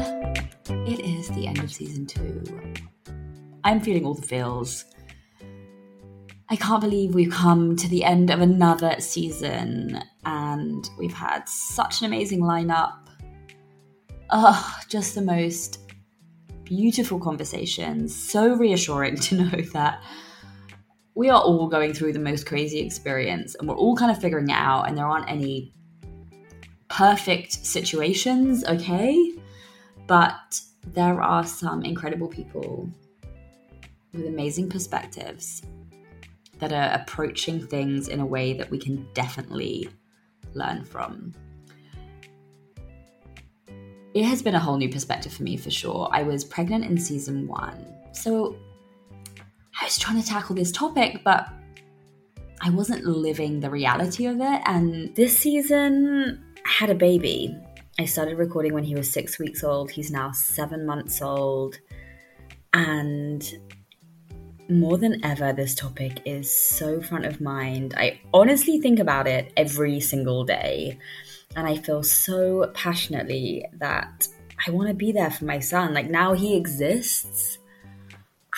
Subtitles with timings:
[0.00, 2.42] it is the end of season two.
[3.64, 4.84] I'm feeling all the feels.
[6.48, 12.00] I can't believe we've come to the end of another season and we've had such
[12.00, 12.94] an amazing lineup.
[14.30, 15.78] Oh, just the most
[16.64, 18.14] beautiful conversations.
[18.14, 20.02] So reassuring to know that
[21.14, 24.48] we are all going through the most crazy experience and we're all kind of figuring
[24.48, 25.74] it out, and there aren't any
[26.88, 29.32] perfect situations, okay?
[30.10, 32.90] But there are some incredible people
[34.12, 35.62] with amazing perspectives
[36.58, 39.88] that are approaching things in a way that we can definitely
[40.52, 41.32] learn from.
[44.12, 46.08] It has been a whole new perspective for me for sure.
[46.10, 48.56] I was pregnant in season one, so
[49.80, 51.48] I was trying to tackle this topic, but
[52.60, 54.60] I wasn't living the reality of it.
[54.66, 57.56] And this season, I had a baby.
[57.98, 59.90] I started recording when he was six weeks old.
[59.90, 61.78] He's now seven months old.
[62.72, 63.42] And
[64.68, 67.94] more than ever, this topic is so front of mind.
[67.96, 70.98] I honestly think about it every single day.
[71.56, 74.28] And I feel so passionately that
[74.66, 75.92] I want to be there for my son.
[75.92, 77.58] Like now he exists.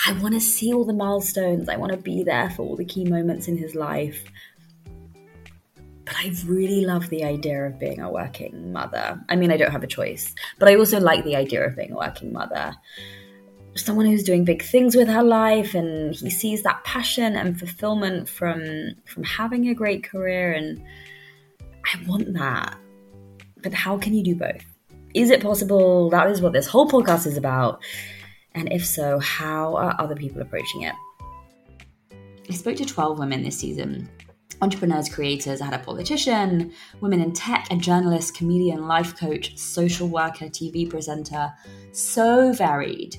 [0.06, 1.68] I want to see all the milestones.
[1.68, 4.24] I want to be there for all the key moments in his life.
[6.22, 9.20] I really love the idea of being a working mother.
[9.28, 11.92] I mean, I don't have a choice, but I also like the idea of being
[11.92, 12.74] a working mother
[13.74, 18.28] someone who's doing big things with her life and he sees that passion and fulfillment
[18.28, 20.82] from from having a great career and
[21.84, 22.76] I want that.
[23.62, 24.64] But how can you do both?
[25.14, 26.10] Is it possible?
[26.10, 27.82] That is what this whole podcast is about.
[28.54, 30.94] And if so, how are other people approaching it?
[32.50, 34.08] I spoke to 12 women this season
[34.62, 35.60] entrepreneurs, creators.
[35.60, 40.88] I had a politician, women in tech, a journalist, comedian, life coach, social worker, TV
[40.88, 41.52] presenter.
[41.90, 43.16] So varied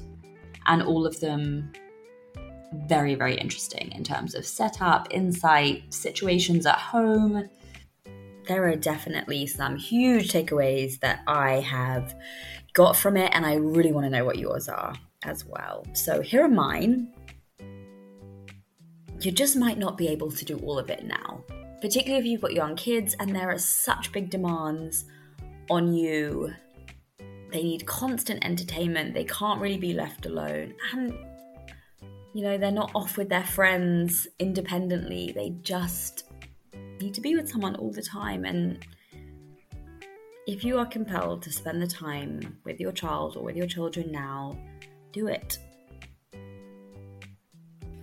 [0.66, 1.72] and all of them
[2.88, 7.50] very, very interesting in terms of setup, insight, situations at home.
[8.48, 12.16] There are definitely some huge takeaways that I have
[12.74, 15.86] got from it, and I really want to know what yours are as well.
[15.94, 17.14] So, here are mine.
[19.24, 21.44] You just might not be able to do all of it now,
[21.82, 25.06] particularly if you've got young kids and there are such big demands
[25.70, 26.54] on you
[27.54, 29.14] they need constant entertainment.
[29.14, 30.74] They can't really be left alone.
[30.92, 31.14] And,
[32.34, 35.32] you know, they're not off with their friends independently.
[35.34, 36.24] They just
[37.00, 38.44] need to be with someone all the time.
[38.44, 38.84] And
[40.48, 44.12] if you are compelled to spend the time with your child or with your children
[44.12, 44.58] now,
[45.12, 45.60] do it.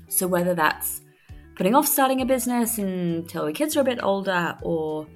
[0.06, 1.00] So, whether that's
[1.60, 5.06] putting off starting a business until the kids are a bit older or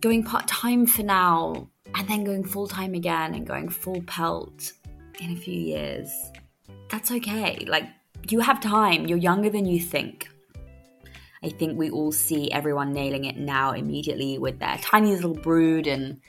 [0.00, 4.72] going part time for now and then going full time again and going full pelt
[5.20, 6.10] in a few years,
[6.90, 7.64] that's okay.
[7.68, 7.84] Like,
[8.28, 10.28] you have time, you're younger than you think.
[11.44, 15.86] I think we all see everyone nailing it now immediately with their tiny little brood,
[15.86, 16.20] and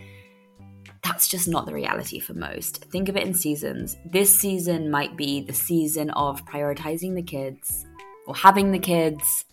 [1.01, 2.85] that's just not the reality for most.
[2.91, 3.97] Think of it in seasons.
[4.05, 7.88] This season might be the season of prioritizing the kids
[8.25, 9.45] or having the kids,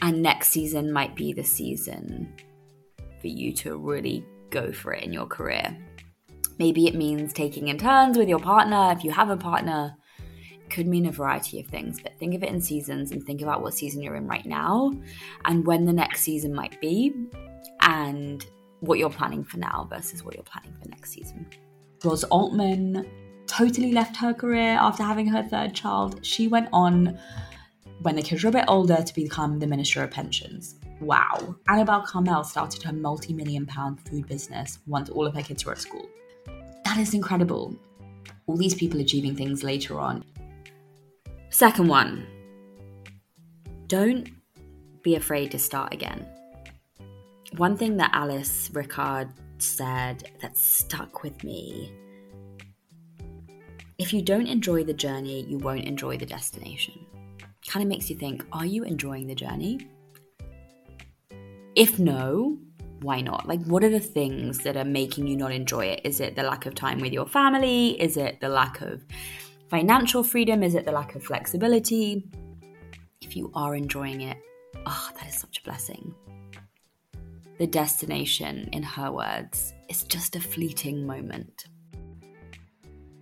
[0.00, 2.32] and next season might be the season
[3.20, 5.76] for you to really go for it in your career.
[6.58, 9.96] Maybe it means taking in turns with your partner if you have a partner.
[10.18, 13.42] It could mean a variety of things, but think of it in seasons and think
[13.42, 14.92] about what season you're in right now
[15.44, 17.14] and when the next season might be
[17.80, 18.44] and
[18.80, 21.46] what you're planning for now versus what you're planning for next season.
[22.04, 23.08] Ros Altmann
[23.46, 26.24] totally left her career after having her third child.
[26.24, 27.18] She went on
[28.02, 30.76] when the kids were a bit older to become the Minister of Pensions.
[31.00, 31.56] Wow.
[31.68, 35.72] Annabel Karmel started her multi million pound food business once all of her kids were
[35.72, 36.08] at school.
[36.84, 37.76] That is incredible.
[38.46, 40.24] All these people achieving things later on.
[41.50, 42.26] Second one
[43.86, 44.28] don't
[45.02, 46.26] be afraid to start again.
[47.56, 51.92] One thing that Alice Ricard said that stuck with me
[54.02, 57.01] if you don't enjoy the journey, you won't enjoy the destination.
[57.72, 59.88] Kind of makes you think, are you enjoying the journey?
[61.74, 62.58] If no,
[63.00, 63.48] why not?
[63.48, 66.02] Like, what are the things that are making you not enjoy it?
[66.04, 67.98] Is it the lack of time with your family?
[67.98, 69.02] Is it the lack of
[69.70, 70.62] financial freedom?
[70.62, 72.30] Is it the lack of flexibility?
[73.22, 74.36] If you are enjoying it,
[74.84, 76.14] oh, that is such a blessing.
[77.56, 81.68] The destination, in her words, is just a fleeting moment.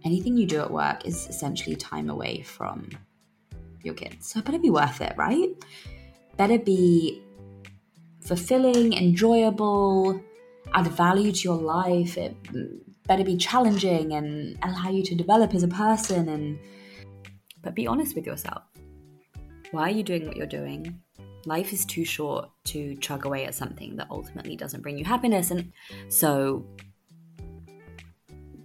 [0.04, 2.90] Anything you do at work is essentially time away from
[3.82, 4.30] your kids.
[4.30, 5.50] So it better be worth it, right?
[6.36, 7.22] Better be
[8.20, 10.20] fulfilling, enjoyable,
[10.72, 12.16] add value to your life.
[12.16, 12.36] It
[13.06, 16.58] better be challenging and allow you to develop as a person and
[17.62, 18.62] but be honest with yourself.
[19.70, 21.00] Why are you doing what you're doing?
[21.46, 25.50] Life is too short to chug away at something that ultimately doesn't bring you happiness
[25.50, 25.72] and
[26.08, 26.66] so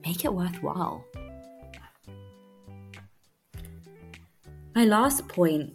[0.06, 1.04] make it worthwhile.
[4.76, 5.72] My last point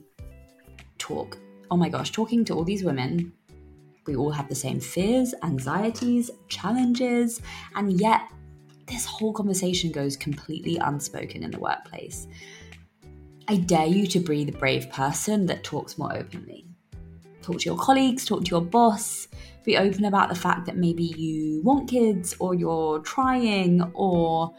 [0.99, 1.38] talk.
[1.70, 3.32] Oh my gosh, talking to all these women,
[4.06, 7.41] we all have the same fears, anxieties, challenges,
[7.75, 8.20] and yet
[8.87, 12.26] this whole conversation goes completely unspoken in the workplace.
[13.49, 16.67] I dare you to be the brave person that talks more openly.
[17.41, 19.29] Talk to your colleagues, talk to your boss,
[19.64, 24.55] be open about the fact that maybe you want kids or you're trying or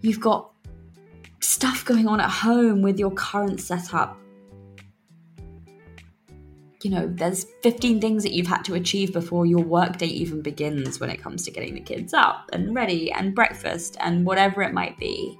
[0.00, 0.51] you've got
[1.42, 4.16] stuff going on at home with your current setup.
[6.82, 10.98] You know, there's 15 things that you've had to achieve before your workday even begins
[10.98, 14.72] when it comes to getting the kids up and ready and breakfast and whatever it
[14.72, 15.38] might be.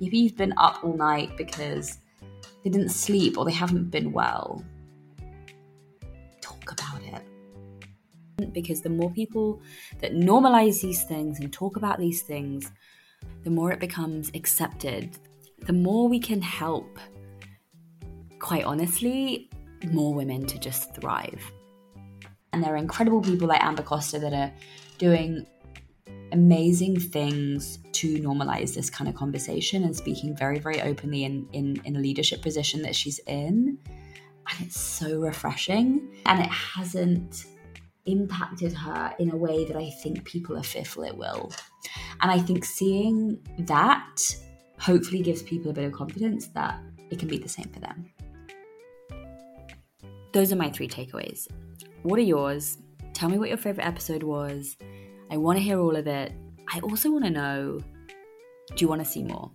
[0.00, 1.98] Maybe you've been up all night because
[2.64, 4.64] they didn't sleep or they haven't been well.
[6.40, 8.52] Talk about it.
[8.52, 9.60] Because the more people
[10.00, 12.72] that normalize these things and talk about these things,
[13.44, 15.16] the more it becomes accepted,
[15.66, 16.98] the more we can help,
[18.38, 19.50] quite honestly,
[19.90, 21.42] more women to just thrive.
[22.52, 24.52] And there are incredible people like Amber Costa that are
[24.98, 25.46] doing
[26.32, 31.80] amazing things to normalize this kind of conversation and speaking very, very openly in, in,
[31.84, 33.78] in a leadership position that she's in.
[33.86, 36.10] And it's so refreshing.
[36.26, 37.44] And it hasn't
[38.06, 41.52] impacted her in a way that I think people are fearful it will.
[42.22, 44.16] And I think seeing that
[44.78, 46.80] hopefully gives people a bit of confidence that
[47.10, 48.06] it can be the same for them.
[50.32, 51.48] Those are my three takeaways.
[52.02, 52.78] What are yours?
[53.12, 54.76] Tell me what your favorite episode was.
[55.30, 56.32] I want to hear all of it.
[56.72, 57.80] I also want to know
[58.68, 59.50] do you want to see more?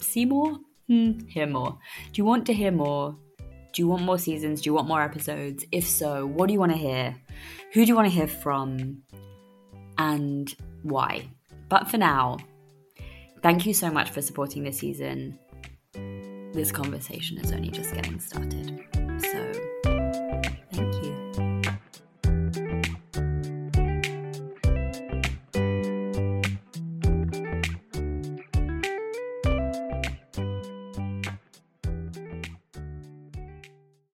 [0.00, 0.58] See more?
[0.88, 1.78] Hmm, hear more.
[2.12, 3.16] Do you want to hear more?
[3.72, 4.60] Do you want more seasons?
[4.60, 5.64] Do you want more episodes?
[5.72, 7.16] If so, what do you want to hear?
[7.72, 9.02] Who do you want to hear from?
[9.96, 11.28] And why?
[11.68, 12.38] But for now,
[13.42, 15.38] thank you so much for supporting this season.
[16.52, 18.84] This conversation is only just getting started.
[19.20, 19.57] So